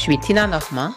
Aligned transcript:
suis 0.00 0.18
Tina 0.18 0.46
Normand? 0.46 0.94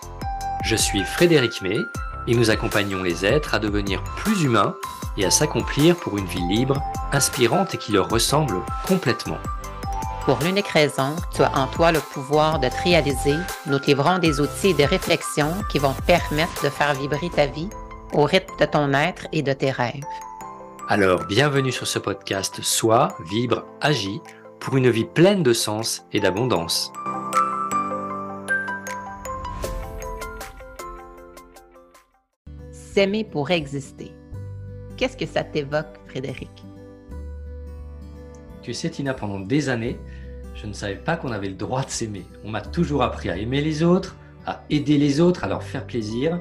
Je 0.63 0.77
suis 0.77 1.03
Frédéric 1.03 1.61
May 1.61 1.77
et 2.25 2.35
nous 2.35 2.49
accompagnons 2.49 3.03
les 3.03 3.25
êtres 3.25 3.53
à 3.53 3.59
devenir 3.59 4.01
plus 4.15 4.43
humains 4.43 4.75
et 5.17 5.25
à 5.25 5.29
s'accomplir 5.29 5.97
pour 5.97 6.17
une 6.17 6.25
vie 6.25 6.47
libre, 6.47 6.81
inspirante 7.11 7.75
et 7.75 7.77
qui 7.77 7.91
leur 7.91 8.07
ressemble 8.07 8.61
complètement. 8.87 9.39
Pour 10.23 10.39
l'unique 10.39 10.69
raison, 10.69 11.17
tu 11.35 11.41
as 11.41 11.53
en 11.53 11.67
toi 11.67 11.91
le 11.91 11.99
pouvoir 11.99 12.59
de 12.59 12.69
te 12.69 12.81
réaliser, 12.81 13.35
nous 13.65 13.77
te 13.77 13.87
livrons 13.87 14.19
des 14.19 14.39
outils 14.39 14.69
et 14.69 14.73
des 14.73 14.85
réflexions 14.85 15.53
qui 15.69 15.79
vont 15.79 15.91
te 15.91 16.01
permettre 16.03 16.63
de 16.63 16.69
faire 16.69 16.93
vibrer 16.93 17.29
ta 17.29 17.45
vie 17.45 17.69
au 18.13 18.23
rythme 18.23 18.53
de 18.57 18.65
ton 18.65 18.93
être 18.93 19.27
et 19.33 19.41
de 19.41 19.51
tes 19.51 19.71
rêves. 19.71 20.05
Alors, 20.87 21.25
bienvenue 21.25 21.73
sur 21.73 21.87
ce 21.87 21.99
podcast 21.99 22.61
Sois, 22.61 23.09
vibre, 23.29 23.65
agis 23.81 24.21
pour 24.61 24.77
une 24.77 24.89
vie 24.89 25.03
pleine 25.03 25.43
de 25.43 25.51
sens 25.51 26.05
et 26.13 26.21
d'abondance. 26.21 26.93
S'aimer 32.93 33.23
pour 33.23 33.49
exister. 33.49 34.11
Qu'est-ce 34.97 35.17
que 35.17 35.25
ça 35.25 35.43
t'évoque, 35.43 35.97
Frédéric? 36.05 36.51
Tu 38.61 38.71
sais, 38.75 38.91
Tina, 38.91 39.15
pendant 39.15 39.39
des 39.39 39.69
années, 39.69 39.97
je 40.53 40.67
ne 40.67 40.73
savais 40.73 40.97
pas 40.97 41.17
qu'on 41.17 41.31
avait 41.31 41.49
le 41.49 41.55
droit 41.55 41.83
de 41.83 41.89
s'aimer. 41.89 42.23
On 42.43 42.51
m'a 42.51 42.61
toujours 42.61 43.01
appris 43.01 43.31
à 43.31 43.37
aimer 43.37 43.61
les 43.61 43.81
autres, 43.81 44.15
à 44.45 44.63
aider 44.69 44.99
les 44.99 45.19
autres, 45.21 45.43
à 45.43 45.47
leur 45.47 45.63
faire 45.63 45.87
plaisir. 45.87 46.39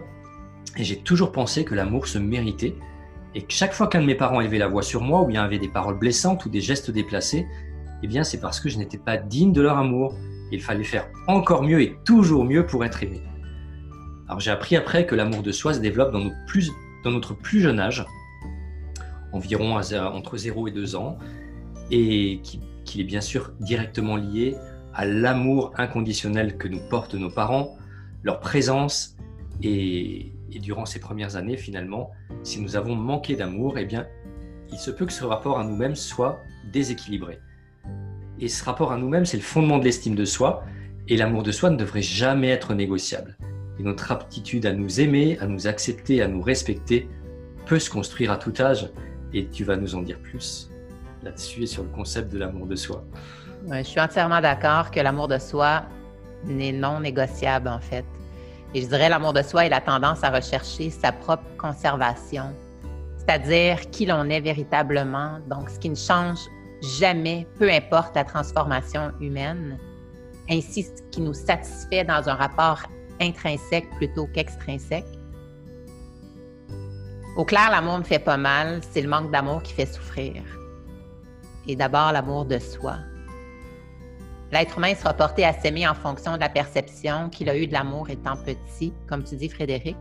Et 0.77 0.84
j'ai 0.84 0.98
toujours 0.98 1.33
pensé 1.33 1.65
que 1.65 1.75
l'amour 1.75 2.06
se 2.06 2.19
méritait 2.19 2.75
et 3.34 3.41
que 3.41 3.53
chaque 3.55 3.73
fois 3.73 3.87
qu'un 3.87 4.03
de 4.03 4.06
mes 4.06 4.14
parents 4.14 4.42
élevait 4.42 4.59
la 4.59 4.69
voix 4.69 4.83
sur 4.83 5.00
moi 5.00 5.23
ou 5.23 5.27
bien 5.28 5.42
avait 5.42 5.59
des 5.59 5.69
paroles 5.69 5.98
blessantes 5.98 6.45
ou 6.45 6.50
des 6.50 6.61
gestes 6.61 6.91
déplacés, 6.91 7.47
eh 8.03 8.06
bien 8.06 8.25
c'est 8.25 8.41
parce 8.41 8.61
que 8.61 8.69
je 8.69 8.77
n'étais 8.77 8.98
pas 8.98 9.16
digne 9.16 9.55
de 9.55 9.62
leur 9.62 9.78
amour. 9.78 10.14
Il 10.50 10.61
fallait 10.61 10.84
faire 10.84 11.09
encore 11.28 11.62
mieux 11.62 11.81
et 11.81 11.97
toujours 12.05 12.44
mieux 12.44 12.66
pour 12.66 12.84
être 12.84 13.03
aimé. 13.03 13.22
Alors 14.33 14.41
j'ai 14.41 14.50
appris 14.50 14.77
après 14.77 15.05
que 15.05 15.14
l'amour 15.14 15.42
de 15.42 15.52
soi 15.52 15.75
se 15.75 15.80
développe 15.80 16.11
dans, 16.11 17.11
notre 17.11 17.34
plus 17.34 17.61
jeune 17.61 17.78
âge, 17.78 18.06
environ 19.30 19.77
entre 19.77 20.38
0 20.38 20.69
et 20.69 20.70
2 20.70 20.97
ans, 20.97 21.19
et 21.91 22.41
qu'il 22.86 23.00
est 23.03 23.05
bien 23.05 23.20
sûr 23.20 23.53
directement 23.60 24.16
lié 24.16 24.56
à 24.94 25.05
l'amour 25.05 25.75
inconditionnel 25.77 26.56
que 26.56 26.66
nous 26.66 26.80
portent 26.88 27.14
nos 27.14 27.28
parents, 27.28 27.77
leur 28.22 28.41
présence 28.41 29.19
et, 29.62 30.33
durant 30.48 30.86
ces 30.86 30.98
premières 30.98 31.36
années 31.36 31.58
finalement, 31.58 32.10
si 32.42 32.58
nous 32.58 32.75
avons 32.75 32.94
manqué 32.94 33.36
d'amour, 33.36 33.77
eh 33.77 33.84
bien, 33.84 34.06
il 34.70 34.78
se 34.78 34.91
peut 34.91 35.05
que 35.05 35.12
ce 35.12 35.25
rapport 35.25 35.58
à 35.58 35.64
nous-mêmes 35.64 35.94
soit 35.94 36.41
déséquilibré. 36.72 37.38
Et 38.41 38.48
ce 38.48 38.64
rapport 38.64 38.92
à 38.92 38.97
nous-mêmes, 38.97 39.27
c'est 39.27 39.36
le 39.36 39.42
fondement 39.42 39.77
de 39.77 39.84
l'estime 39.84 40.14
de 40.14 40.25
soi, 40.25 40.64
et 41.06 41.19
l'amour 41.19 41.42
de 41.42 41.53
soi 41.53 41.69
ne 41.69 41.77
devrait 41.77 42.00
jamais 42.00 42.48
être 42.48 42.72
négociable. 42.72 43.36
Et 43.78 43.83
notre 43.83 44.12
aptitude 44.12 44.67
à 44.67 44.73
nous 44.73 45.01
aimer, 45.01 45.39
à 45.41 45.47
nous 45.47 45.67
accepter, 45.67 46.23
à 46.23 46.28
nous 46.28 46.42
respecter 46.42 47.09
peut 47.67 47.78
se 47.78 47.91
construire 47.91 48.31
à 48.33 48.37
tout 48.37 48.53
âge, 48.61 48.91
et 49.33 49.47
tu 49.47 49.65
vas 49.65 49.77
nous 49.77 49.95
en 49.95 50.03
dire 50.03 50.19
plus 50.19 50.70
là-dessus 51.23 51.62
et 51.62 51.67
sur 51.67 51.83
le 51.83 51.89
concept 51.89 52.33
de 52.33 52.39
l'amour 52.39 52.67
de 52.67 52.75
soi. 52.75 53.05
je 53.70 53.83
suis 53.83 54.00
entièrement 54.00 54.41
d'accord 54.41 54.91
que 54.91 55.00
l'amour 55.00 55.28
de 55.28 55.39
soi 55.39 55.84
n'est 56.45 56.73
non 56.73 57.00
négociable 57.00 57.69
en 57.69 57.81
fait. 57.81 58.05
Et 58.75 58.83
je 58.83 58.89
dirais 58.89 59.09
l'amour 59.09 59.33
de 59.33 59.43
soi 59.43 59.67
est 59.67 59.69
la 59.69 59.81
tendance 59.81 60.25
à 60.25 60.31
rechercher 60.31 60.91
sa 60.91 61.12
propre 61.12 61.45
conservation, 61.59 62.53
c'est-à-dire 63.19 63.78
qui 63.91 64.06
l'on 64.06 64.28
est 64.31 64.41
véritablement, 64.41 65.39
donc 65.48 65.70
ce 65.70 65.78
qui 65.78 65.91
ne 65.91 65.95
change 65.95 66.41
jamais, 66.98 67.47
peu 67.59 67.70
importe 67.70 68.17
la 68.17 68.25
transformation 68.25 69.12
humaine, 69.20 69.78
ainsi 70.50 70.83
ce 70.83 71.03
qui 71.11 71.20
nous 71.20 71.34
satisfait 71.34 72.05
dans 72.05 72.28
un 72.28 72.34
rapport 72.34 72.83
intrinsèque 73.23 73.89
plutôt 73.97 74.27
qu'extrinsèque. 74.27 75.06
Au 77.37 77.44
clair, 77.44 77.71
l'amour 77.71 77.99
me 77.99 78.05
fait 78.05 78.19
pas 78.19 78.37
mal, 78.37 78.81
c'est 78.91 79.00
le 79.00 79.09
manque 79.09 79.31
d'amour 79.31 79.62
qui 79.62 79.72
fait 79.72 79.87
souffrir 79.87 80.43
et 81.66 81.77
d'abord 81.77 82.12
l'amour 82.12 82.44
de 82.44 82.59
soi. 82.59 82.97
L'être 84.50 84.77
humain 84.77 84.94
sera 84.94 85.15
porté 85.15 85.44
à 85.44 85.53
s'aimer 85.53 85.88
en 85.88 85.94
fonction 85.94 86.34
de 86.34 86.41
la 86.41 86.49
perception 86.49 87.31
qu'il 87.31 87.49
a 87.49 87.56
eue 87.56 87.66
de 87.66 87.72
l'amour 87.72 88.10
étant 88.10 88.37
petit, 88.37 88.93
comme 89.09 89.25
tu 89.25 89.37
dis 89.37 89.49
Frédéric. 89.49 89.97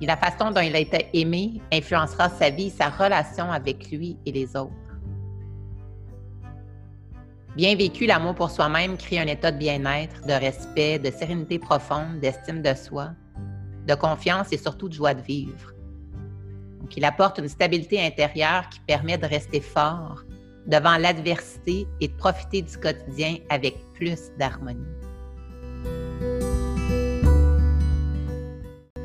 Et 0.00 0.06
la 0.06 0.16
façon 0.16 0.50
dont 0.50 0.60
il 0.60 0.74
a 0.74 0.78
été 0.78 1.08
aimé 1.12 1.60
influencera 1.72 2.30
sa 2.30 2.50
vie, 2.50 2.70
sa 2.70 2.88
relation 2.88 3.52
avec 3.52 3.90
lui 3.90 4.16
et 4.24 4.32
les 4.32 4.56
autres. 4.56 4.72
Bien 7.56 7.76
vécu, 7.76 8.06
l'amour 8.06 8.34
pour 8.34 8.50
soi-même 8.50 8.96
crée 8.96 9.20
un 9.20 9.26
état 9.26 9.52
de 9.52 9.58
bien-être, 9.58 10.26
de 10.26 10.32
respect, 10.32 10.98
de 10.98 11.10
sérénité 11.10 11.58
profonde, 11.60 12.18
d'estime 12.20 12.62
de 12.62 12.74
soi, 12.74 13.10
de 13.86 13.94
confiance 13.94 14.52
et 14.52 14.58
surtout 14.58 14.88
de 14.88 14.94
joie 14.94 15.14
de 15.14 15.22
vivre. 15.22 15.72
Il 16.96 17.04
apporte 17.04 17.38
une 17.38 17.48
stabilité 17.48 18.04
intérieure 18.04 18.68
qui 18.70 18.78
permet 18.80 19.18
de 19.18 19.26
rester 19.26 19.60
fort, 19.60 20.22
devant 20.66 20.96
l'adversité 20.96 21.86
et 22.00 22.08
de 22.08 22.12
profiter 22.14 22.62
du 22.62 22.76
quotidien 22.78 23.36
avec 23.50 23.76
plus 23.94 24.30
d'harmonie. 24.38 25.03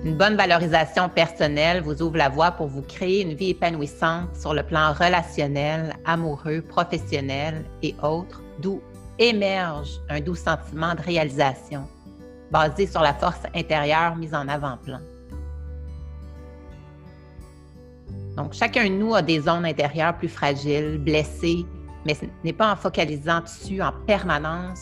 Une 0.06 0.16
bonne 0.16 0.38
valorisation 0.38 1.10
personnelle 1.10 1.82
vous 1.82 2.02
ouvre 2.02 2.16
la 2.16 2.30
voie 2.30 2.52
pour 2.52 2.68
vous 2.68 2.84
créer 2.84 3.22
une 3.22 3.34
vie 3.34 3.50
épanouissante 3.50 4.34
sur 4.34 4.54
le 4.54 4.64
plan 4.64 4.94
relationnel, 4.94 5.94
amoureux, 6.06 6.62
professionnel 6.62 7.66
et 7.84 7.94
autres, 8.02 8.42
d'où 8.62 8.82
émerge 9.18 10.00
un 10.10 10.22
doux 10.22 10.36
sentiment 10.36 10.96
de 10.96 11.02
réalisation 11.02 11.86
basé 12.50 12.88
sur 12.88 13.02
la 13.02 13.14
force 13.14 13.42
intérieure 13.54 14.16
mise 14.16 14.34
en 14.34 14.48
avant-plan. 14.48 15.00
Donc, 18.38 18.54
chacun 18.54 18.86
de 18.86 18.94
nous 18.96 19.14
a 19.16 19.22
des 19.22 19.42
zones 19.42 19.66
intérieures 19.66 20.18
plus 20.18 20.30
fragiles, 20.30 20.98
blessées, 20.98 21.66
mais 22.06 22.14
ce 22.14 22.24
n'est 22.46 22.54
pas 22.54 22.72
en 22.72 22.78
focalisant 22.78 23.42
dessus 23.42 23.82
en 23.82 23.92
permanence, 24.08 24.80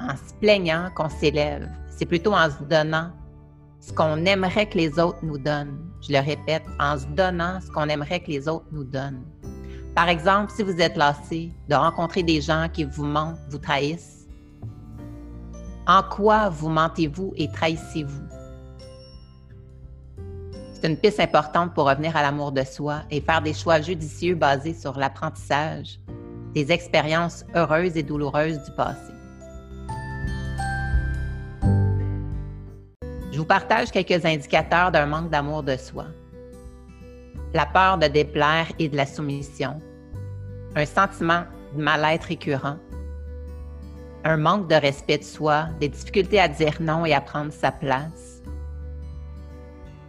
en 0.00 0.14
se 0.14 0.32
plaignant 0.40 0.90
qu'on 0.94 1.08
s'élève. 1.08 1.68
C'est 1.88 2.06
plutôt 2.06 2.34
en 2.34 2.48
se 2.48 2.62
donnant 2.62 3.10
ce 3.80 3.92
qu'on 3.92 4.24
aimerait 4.26 4.68
que 4.68 4.78
les 4.78 4.98
autres 4.98 5.18
nous 5.22 5.38
donnent. 5.38 5.78
Je 6.02 6.12
le 6.12 6.20
répète, 6.20 6.62
en 6.78 6.98
se 6.98 7.06
donnant 7.06 7.60
ce 7.60 7.70
qu'on 7.70 7.88
aimerait 7.88 8.20
que 8.20 8.30
les 8.30 8.48
autres 8.48 8.66
nous 8.72 8.84
donnent. 8.84 9.24
Par 9.94 10.08
exemple, 10.08 10.52
si 10.54 10.62
vous 10.62 10.80
êtes 10.80 10.96
lassé 10.96 11.50
de 11.68 11.74
rencontrer 11.74 12.22
des 12.22 12.40
gens 12.40 12.68
qui 12.72 12.84
vous 12.84 13.04
mentent, 13.04 13.38
vous 13.48 13.58
trahissent, 13.58 14.28
en 15.86 16.02
quoi 16.02 16.48
vous 16.48 16.68
mentez-vous 16.68 17.32
et 17.36 17.50
trahissez-vous? 17.50 18.22
C'est 20.74 20.88
une 20.88 20.96
piste 20.96 21.20
importante 21.20 21.74
pour 21.74 21.88
revenir 21.88 22.16
à 22.16 22.22
l'amour 22.22 22.52
de 22.52 22.62
soi 22.62 23.02
et 23.10 23.20
faire 23.20 23.42
des 23.42 23.52
choix 23.52 23.80
judicieux 23.80 24.34
basés 24.34 24.74
sur 24.74 24.96
l'apprentissage 24.98 25.98
des 26.54 26.72
expériences 26.72 27.44
heureuses 27.54 27.96
et 27.96 28.02
douloureuses 28.02 28.62
du 28.62 28.70
passé. 28.72 29.12
Vous 33.40 33.46
partage 33.46 33.90
quelques 33.90 34.26
indicateurs 34.26 34.92
d'un 34.92 35.06
manque 35.06 35.30
d'amour 35.30 35.62
de 35.62 35.74
soi. 35.74 36.04
La 37.54 37.64
peur 37.64 37.96
de 37.96 38.06
déplaire 38.06 38.66
et 38.78 38.90
de 38.90 38.96
la 38.98 39.06
soumission, 39.06 39.80
un 40.76 40.84
sentiment 40.84 41.44
de 41.74 41.82
mal-être 41.82 42.24
récurrent, 42.24 42.76
un 44.24 44.36
manque 44.36 44.68
de 44.68 44.74
respect 44.74 45.16
de 45.16 45.24
soi, 45.24 45.68
des 45.80 45.88
difficultés 45.88 46.38
à 46.38 46.48
dire 46.48 46.74
non 46.80 47.06
et 47.06 47.14
à 47.14 47.22
prendre 47.22 47.50
sa 47.50 47.72
place, 47.72 48.42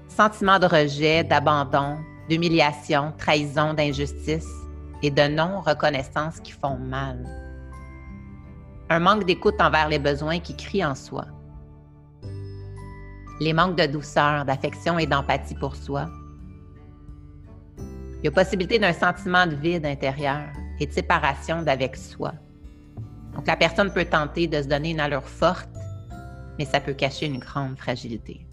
Sentiment 0.09 0.59
de 0.59 0.65
rejet, 0.65 1.23
d'abandon, 1.23 1.99
d'humiliation, 2.27 3.13
trahison, 3.17 3.73
d'injustice 3.73 4.49
et 5.01 5.09
de 5.09 5.29
non-reconnaissance 5.29 6.41
qui 6.41 6.51
font 6.51 6.75
mal. 6.75 7.25
Un 8.89 8.99
manque 8.99 9.23
d'écoute 9.23 9.61
envers 9.61 9.87
les 9.87 9.99
besoins 9.99 10.39
qui 10.39 10.57
crient 10.57 10.83
en 10.83 10.95
soi. 10.95 11.27
Les 13.41 13.53
manques 13.53 13.75
de 13.75 13.87
douceur, 13.87 14.45
d'affection 14.45 14.99
et 14.99 15.07
d'empathie 15.07 15.55
pour 15.55 15.75
soi. 15.75 16.05
Il 18.19 18.25
y 18.25 18.27
a 18.27 18.31
possibilité 18.31 18.77
d'un 18.77 18.93
sentiment 18.93 19.47
de 19.47 19.55
vide 19.55 19.83
intérieur 19.83 20.43
et 20.79 20.85
de 20.85 20.91
séparation 20.91 21.63
d'avec 21.63 21.95
soi. 21.95 22.33
Donc 23.33 23.47
la 23.47 23.55
personne 23.55 23.91
peut 23.91 24.05
tenter 24.05 24.45
de 24.45 24.61
se 24.61 24.67
donner 24.67 24.91
une 24.91 24.99
allure 24.99 25.27
forte, 25.27 25.71
mais 26.59 26.65
ça 26.65 26.79
peut 26.79 26.93
cacher 26.93 27.25
une 27.25 27.39
grande 27.39 27.79
fragilité. 27.79 28.45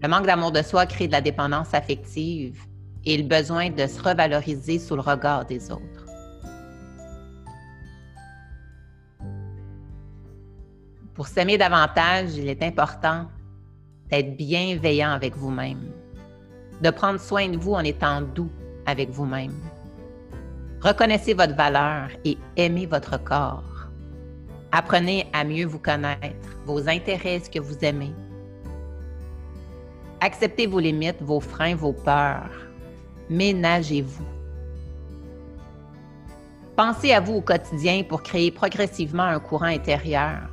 Le 0.00 0.08
manque 0.08 0.24
d'amour 0.24 0.50
de 0.50 0.62
soi 0.62 0.86
crée 0.86 1.06
de 1.06 1.12
la 1.12 1.20
dépendance 1.20 1.74
affective 1.74 2.58
et 3.04 3.18
le 3.18 3.24
besoin 3.24 3.68
de 3.68 3.86
se 3.86 4.00
revaloriser 4.00 4.78
sous 4.78 4.94
le 4.94 5.02
regard 5.02 5.44
des 5.44 5.70
autres. 5.70 6.03
Pour 11.14 11.28
s'aimer 11.28 11.56
davantage, 11.56 12.34
il 12.36 12.48
est 12.48 12.60
important 12.62 13.26
d'être 14.10 14.36
bienveillant 14.36 15.12
avec 15.12 15.36
vous-même, 15.36 15.92
de 16.82 16.90
prendre 16.90 17.20
soin 17.20 17.48
de 17.48 17.56
vous 17.56 17.74
en 17.74 17.84
étant 17.84 18.20
doux 18.20 18.50
avec 18.84 19.10
vous-même. 19.10 19.54
Reconnaissez 20.80 21.32
votre 21.32 21.54
valeur 21.54 22.08
et 22.24 22.36
aimez 22.56 22.86
votre 22.86 23.22
corps. 23.22 23.62
Apprenez 24.72 25.28
à 25.32 25.44
mieux 25.44 25.66
vous 25.66 25.78
connaître, 25.78 26.48
vos 26.66 26.88
intérêts, 26.88 27.38
ce 27.38 27.48
que 27.48 27.60
vous 27.60 27.78
aimez. 27.82 28.12
Acceptez 30.20 30.66
vos 30.66 30.80
limites, 30.80 31.22
vos 31.22 31.38
freins, 31.38 31.76
vos 31.76 31.92
peurs. 31.92 32.50
Ménagez-vous. 33.30 34.26
Pensez 36.74 37.12
à 37.12 37.20
vous 37.20 37.34
au 37.34 37.40
quotidien 37.40 38.02
pour 38.02 38.24
créer 38.24 38.50
progressivement 38.50 39.22
un 39.22 39.38
courant 39.38 39.66
intérieur 39.66 40.50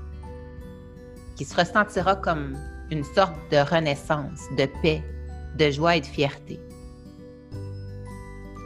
qui 1.41 1.45
se 1.45 1.55
ressentira 1.55 2.15
comme 2.17 2.55
une 2.91 3.03
sorte 3.03 3.33
de 3.49 3.57
renaissance, 3.57 4.41
de 4.59 4.67
paix, 4.83 5.03
de 5.57 5.71
joie 5.71 5.95
et 5.95 6.01
de 6.01 6.05
fierté. 6.05 6.59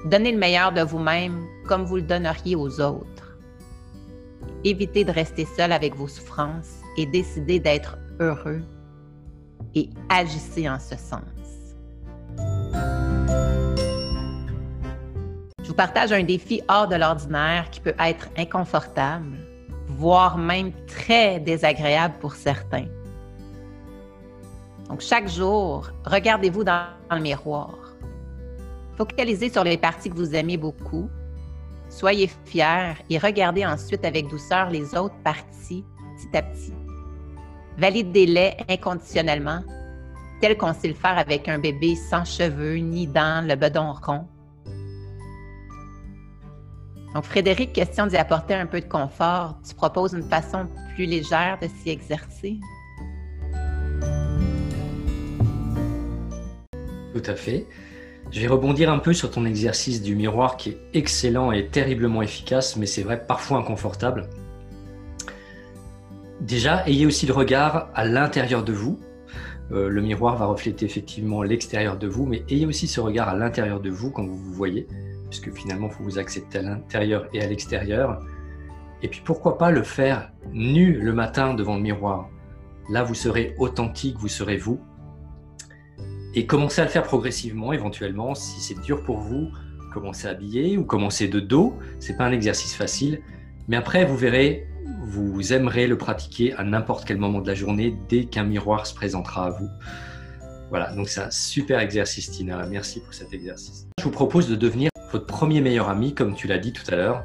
Donnez 0.07 0.33
le 0.33 0.37
meilleur 0.37 0.73
de 0.73 0.81
vous-même 0.81 1.41
comme 1.69 1.85
vous 1.85 1.95
le 1.95 2.01
donneriez 2.01 2.57
aux 2.57 2.81
autres. 2.81 3.37
Évitez 4.65 5.05
de 5.05 5.11
rester 5.13 5.45
seul 5.45 5.71
avec 5.71 5.95
vos 5.95 6.09
souffrances 6.09 6.81
et 6.97 7.05
décidez 7.05 7.61
d'être 7.61 7.97
heureux 8.19 8.61
et 9.73 9.89
agissez 10.09 10.67
en 10.67 10.77
ce 10.77 10.97
sens. 10.97 11.21
Je 15.63 15.67
vous 15.69 15.75
partage 15.75 16.11
un 16.11 16.23
défi 16.23 16.61
hors 16.67 16.89
de 16.89 16.95
l'ordinaire 16.95 17.69
qui 17.71 17.79
peut 17.79 17.95
être 17.97 18.27
inconfortable, 18.37 19.37
voire 19.97 20.37
même 20.37 20.71
très 20.85 21.39
désagréable 21.39 22.15
pour 22.19 22.33
certains. 22.33 22.85
Donc, 24.89 25.01
chaque 25.01 25.27
jour, 25.27 25.89
regardez-vous 26.05 26.63
dans 26.63 26.85
le 27.11 27.19
miroir. 27.19 27.75
Focalisez 28.97 29.49
sur 29.49 29.63
les 29.63 29.77
parties 29.77 30.09
que 30.09 30.15
vous 30.15 30.35
aimez 30.35 30.57
beaucoup. 30.57 31.09
Soyez 31.89 32.29
fiers 32.45 32.93
et 33.09 33.17
regardez 33.17 33.65
ensuite 33.65 34.05
avec 34.05 34.27
douceur 34.27 34.69
les 34.69 34.95
autres 34.95 35.17
parties 35.23 35.83
petit 36.15 36.37
à 36.37 36.41
petit. 36.43 36.73
Validez-les 37.77 38.53
inconditionnellement, 38.69 39.61
tel 40.39 40.57
qu'on 40.57 40.73
sait 40.73 40.87
le 40.87 40.93
faire 40.93 41.17
avec 41.17 41.49
un 41.49 41.59
bébé 41.59 41.95
sans 41.95 42.23
cheveux 42.23 42.77
ni 42.77 43.07
dents, 43.07 43.45
le 43.45 43.55
bedon 43.55 43.93
rond. 43.93 44.27
Donc, 47.15 47.23
Frédéric, 47.23 47.71
question 47.71 48.07
d'y 48.07 48.17
apporter 48.17 48.55
un 48.55 48.65
peu 48.65 48.81
de 48.81 48.85
confort. 48.85 49.57
Tu 49.65 49.73
proposes 49.73 50.11
une 50.11 50.29
façon 50.29 50.67
plus 50.95 51.05
légère 51.05 51.57
de 51.61 51.67
s'y 51.69 51.89
exercer? 51.89 52.59
Tout 57.13 57.23
à 57.25 57.35
fait. 57.35 57.67
Je 58.31 58.41
vais 58.41 58.47
rebondir 58.47 58.91
un 58.91 58.99
peu 58.99 59.13
sur 59.13 59.31
ton 59.31 59.45
exercice 59.45 60.01
du 60.01 60.13
miroir 60.13 60.57
qui 60.57 60.71
est 60.71 60.77
excellent 60.93 61.53
et 61.53 61.67
terriblement 61.67 62.21
efficace, 62.21 62.75
mais 62.75 62.85
c'est 62.85 63.03
vrai 63.03 63.25
parfois 63.25 63.59
inconfortable. 63.59 64.29
Déjà, 66.41 66.85
ayez 66.85 67.05
aussi 67.05 67.25
le 67.25 67.33
regard 67.33 67.91
à 67.95 68.03
l'intérieur 68.03 68.61
de 68.61 68.73
vous. 68.73 68.99
Euh, 69.71 69.87
le 69.87 70.01
miroir 70.01 70.35
va 70.35 70.47
refléter 70.47 70.85
effectivement 70.85 71.43
l'extérieur 71.43 71.97
de 71.97 72.07
vous, 72.07 72.25
mais 72.25 72.43
ayez 72.49 72.65
aussi 72.65 72.87
ce 72.87 72.99
regard 72.99 73.29
à 73.29 73.35
l'intérieur 73.35 73.79
de 73.79 73.89
vous 73.89 74.11
quand 74.11 74.25
vous 74.25 74.35
vous 74.35 74.53
voyez, 74.53 74.85
puisque 75.39 75.57
finalement, 75.57 75.87
il 75.87 75.93
faut 75.93 76.03
vous 76.03 76.19
accepter 76.19 76.59
à 76.59 76.61
l'intérieur 76.61 77.27
et 77.33 77.41
à 77.41 77.47
l'extérieur. 77.47 78.19
Et 79.01 79.07
puis 79.07 79.21
pourquoi 79.23 79.57
pas 79.57 79.71
le 79.71 79.83
faire 79.83 80.31
nu 80.51 80.93
le 80.93 81.13
matin 81.13 81.53
devant 81.53 81.75
le 81.75 81.81
miroir? 81.81 82.29
Là, 82.89 83.03
vous 83.03 83.15
serez 83.15 83.55
authentique, 83.57 84.17
vous 84.17 84.27
serez 84.27 84.57
vous, 84.57 84.79
et 86.35 86.45
commencez 86.45 86.81
à 86.81 86.85
le 86.85 86.89
faire 86.89 87.03
progressivement, 87.03 87.73
éventuellement. 87.73 88.35
Si 88.35 88.61
c'est 88.61 88.79
dur 88.81 89.03
pour 89.03 89.17
vous, 89.17 89.49
commencez 89.93 90.27
à 90.27 90.31
habiller 90.31 90.77
ou 90.77 90.83
commencez 90.85 91.27
de 91.27 91.39
dos. 91.39 91.73
C'est 91.99 92.17
pas 92.17 92.25
un 92.25 92.31
exercice 92.31 92.75
facile, 92.75 93.21
mais 93.67 93.77
après 93.77 94.05
vous 94.05 94.17
verrez, 94.17 94.67
vous 95.07 95.53
aimerez 95.53 95.87
le 95.87 95.97
pratiquer 95.97 96.53
à 96.53 96.63
n'importe 96.63 97.05
quel 97.05 97.17
moment 97.17 97.41
de 97.41 97.47
la 97.47 97.55
journée 97.55 97.97
dès 98.09 98.25
qu'un 98.25 98.43
miroir 98.43 98.85
se 98.85 98.93
présentera 98.93 99.47
à 99.47 99.49
vous. 99.49 99.69
Voilà, 100.69 100.93
donc 100.93 101.09
c'est 101.09 101.21
un 101.21 101.31
super 101.31 101.79
exercice, 101.79 102.31
Tina. 102.31 102.65
Merci 102.67 102.99
pour 102.99 103.13
cet 103.13 103.33
exercice. 103.33 103.87
Je 103.99 104.03
vous 104.03 104.11
propose 104.11 104.49
de 104.49 104.55
devenir 104.55 104.89
votre 105.11 105.25
premier 105.25 105.61
meilleur 105.61 105.89
ami, 105.89 106.13
comme 106.13 106.35
tu 106.35 106.47
l'as 106.47 106.57
dit 106.57 106.73
tout 106.73 106.83
à 106.91 106.95
l'heure, 106.95 107.23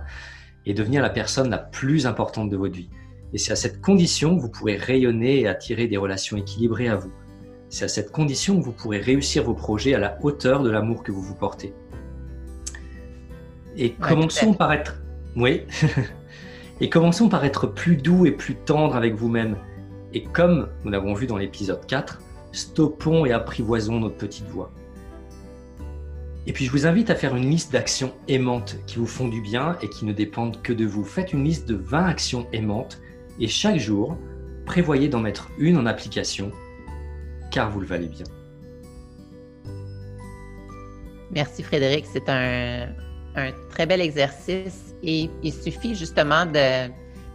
et 0.66 0.74
devenir 0.74 1.02
la 1.02 1.10
personne 1.10 1.50
la 1.50 1.58
plus 1.58 2.06
importante 2.06 2.50
de 2.50 2.56
votre 2.56 2.74
vie. 2.74 2.90
Et 3.32 3.38
c'est 3.38 3.52
à 3.52 3.56
cette 3.56 3.80
condition 3.80 4.36
que 4.36 4.40
vous 4.40 4.48
pourrez 4.48 4.76
rayonner 4.76 5.40
et 5.40 5.48
attirer 5.48 5.86
des 5.86 5.96
relations 5.96 6.36
équilibrées 6.36 6.88
à 6.88 6.96
vous. 6.96 7.12
C'est 7.68 7.84
à 7.84 7.88
cette 7.88 8.10
condition 8.10 8.58
que 8.58 8.64
vous 8.64 8.72
pourrez 8.72 8.98
réussir 8.98 9.44
vos 9.44 9.54
projets 9.54 9.94
à 9.94 9.98
la 9.98 10.18
hauteur 10.22 10.62
de 10.62 10.70
l'amour 10.70 11.02
que 11.04 11.12
vous 11.12 11.22
vous 11.22 11.36
portez. 11.36 11.72
Et 13.76 13.92
commençons 13.92 14.52
par 14.52 14.72
être. 14.72 15.00
Oui. 15.36 15.62
et 16.80 16.90
commençons 16.90 17.28
par 17.28 17.44
être 17.44 17.68
plus 17.68 17.96
doux 17.96 18.26
et 18.26 18.32
plus 18.32 18.56
tendre 18.56 18.96
avec 18.96 19.14
vous-même. 19.14 19.56
Et 20.12 20.24
comme 20.24 20.68
nous 20.84 20.90
l'avons 20.90 21.14
vu 21.14 21.28
dans 21.28 21.36
l'épisode 21.36 21.86
4, 21.86 22.20
stoppons 22.50 23.24
et 23.24 23.32
apprivoisons 23.32 24.00
notre 24.00 24.16
petite 24.16 24.48
voix. 24.48 24.72
Et 26.50 26.52
puis 26.52 26.64
je 26.64 26.72
vous 26.72 26.84
invite 26.84 27.10
à 27.10 27.14
faire 27.14 27.36
une 27.36 27.48
liste 27.48 27.72
d'actions 27.72 28.12
aimantes 28.26 28.74
qui 28.88 28.96
vous 28.96 29.06
font 29.06 29.28
du 29.28 29.40
bien 29.40 29.78
et 29.82 29.88
qui 29.88 30.04
ne 30.04 30.12
dépendent 30.12 30.60
que 30.62 30.72
de 30.72 30.84
vous. 30.84 31.04
Faites 31.04 31.32
une 31.32 31.44
liste 31.44 31.68
de 31.68 31.76
20 31.76 32.06
actions 32.06 32.48
aimantes 32.52 32.98
et 33.38 33.46
chaque 33.46 33.78
jour, 33.78 34.16
prévoyez 34.66 35.08
d'en 35.08 35.20
mettre 35.20 35.48
une 35.58 35.76
en 35.76 35.86
application 35.86 36.50
car 37.52 37.70
vous 37.70 37.78
le 37.78 37.86
valez 37.86 38.08
bien. 38.08 38.24
Merci 41.30 41.62
Frédéric, 41.62 42.04
c'est 42.12 42.28
un, 42.28 42.88
très 43.70 43.86
bel 43.86 44.00
exercice 44.00 44.96
et 45.04 45.30
il 45.44 45.52
suffit 45.52 45.94
justement 45.94 46.46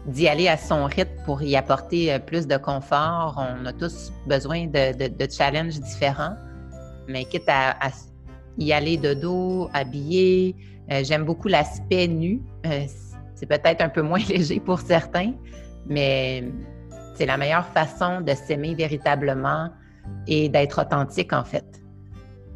d'y 0.07 0.27
aller 0.27 0.49
à 0.49 0.57
son 0.57 0.87
rythme 0.87 1.23
pour 1.23 1.41
y 1.41 1.55
apporter 1.55 2.11
euh, 2.11 2.19
plus 2.19 2.47
de 2.47 2.57
confort. 2.57 3.37
On 3.37 3.65
a 3.65 3.71
tous 3.71 4.11
besoin 4.27 4.67
de, 4.67 5.31
challenges 5.31 5.79
différents, 5.79 6.35
mais 7.07 7.23
quitte 7.23 7.47
à, 7.47 7.77
y 8.57 8.73
aller 8.73 8.97
de 8.97 9.13
dos, 9.13 9.69
habillé. 9.73 10.55
Euh, 10.91 11.03
j'aime 11.03 11.23
beaucoup 11.23 11.47
l'aspect 11.47 12.07
nu. 12.07 12.41
Euh, 12.65 12.85
c'est 13.33 13.45
peut-être 13.45 13.81
un 13.81 13.89
peu 13.89 14.01
moins 14.01 14.19
léger 14.29 14.59
pour 14.59 14.79
certains, 14.79 15.33
mais 15.87 16.43
c'est 17.15 17.25
la 17.25 17.37
meilleure 17.37 17.67
façon 17.67 18.21
de 18.21 18.33
s'aimer 18.33 18.75
véritablement 18.75 19.69
et 20.27 20.49
d'être 20.49 20.81
authentique, 20.81 21.33
en 21.33 21.43
fait. 21.43 21.65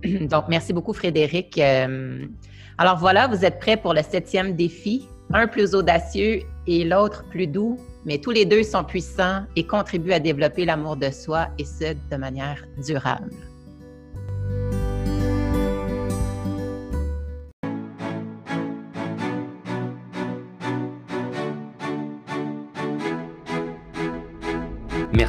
Donc, 0.29 0.45
merci 0.47 0.73
beaucoup, 0.73 0.93
Frédéric. 0.93 1.57
Euh, 1.57 2.25
alors 2.77 2.97
voilà, 2.97 3.27
vous 3.27 3.43
êtes 3.43 3.59
prêts 3.59 3.77
pour 3.77 3.93
le 3.93 4.01
septième 4.01 4.55
défi, 4.55 5.07
un 5.33 5.47
plus 5.47 5.75
audacieux 5.75 6.41
et 6.65 6.85
l'autre 6.85 7.25
plus 7.29 7.47
doux, 7.47 7.77
mais 8.05 8.19
tous 8.19 8.31
les 8.31 8.45
deux 8.45 8.63
sont 8.63 8.83
puissants 8.83 9.43
et 9.55 9.65
contribuent 9.65 10.13
à 10.13 10.19
développer 10.19 10.65
l'amour 10.65 10.95
de 10.95 11.11
soi 11.11 11.47
et 11.57 11.65
ce, 11.65 11.93
de 12.09 12.15
manière 12.15 12.63
durable. 12.85 13.29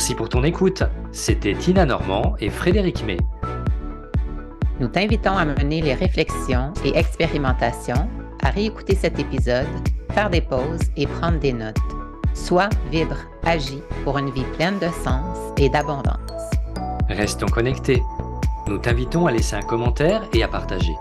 Merci 0.00 0.14
pour 0.14 0.30
ton 0.30 0.44
écoute. 0.44 0.82
C'était 1.12 1.52
Tina 1.52 1.84
Normand 1.84 2.34
et 2.40 2.48
Frédéric 2.48 3.04
May. 3.04 3.18
Nous 4.80 4.88
t'invitons 4.88 5.36
à 5.36 5.44
mener 5.44 5.82
les 5.82 5.92
réflexions 5.92 6.72
et 6.86 6.96
expérimentations, 6.96 8.08
à 8.42 8.48
réécouter 8.48 8.94
cet 8.94 9.18
épisode, 9.18 9.66
faire 10.14 10.30
des 10.30 10.40
pauses 10.40 10.80
et 10.96 11.06
prendre 11.06 11.38
des 11.38 11.52
notes. 11.52 11.76
Sois, 12.32 12.70
vibre, 12.90 13.18
agis 13.44 13.82
pour 14.02 14.16
une 14.16 14.30
vie 14.30 14.46
pleine 14.56 14.78
de 14.78 14.88
sens 15.04 15.36
et 15.58 15.68
d'abondance. 15.68 16.48
Restons 17.10 17.48
connectés. 17.48 18.02
Nous 18.68 18.78
t'invitons 18.78 19.26
à 19.26 19.32
laisser 19.32 19.56
un 19.56 19.60
commentaire 19.60 20.22
et 20.32 20.42
à 20.42 20.48
partager. 20.48 20.94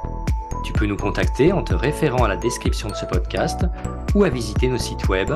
Tu 0.66 0.74
peux 0.74 0.88
nous 0.88 0.98
contacter 0.98 1.54
en 1.54 1.64
te 1.64 1.74
référant 1.74 2.26
à 2.26 2.28
la 2.28 2.36
description 2.36 2.90
de 2.90 2.96
ce 2.96 3.06
podcast 3.06 3.66
ou 4.14 4.26
à 4.26 4.30
visiter 4.30 4.68
nos 4.68 4.78
sites 4.78 5.08
web 5.08 5.32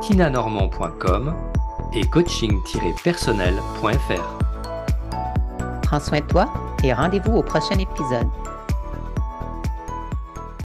tinanormand.com 0.00 1.51
et 1.94 2.04
coaching-personnel.fr. 2.04 4.38
Prends 5.82 6.00
soin 6.00 6.20
de 6.20 6.26
toi 6.26 6.52
et 6.82 6.92
rendez-vous 6.92 7.36
au 7.36 7.42
prochain 7.42 7.78
épisode. 7.78 8.26